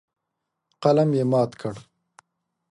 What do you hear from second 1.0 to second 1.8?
یې مات کړ.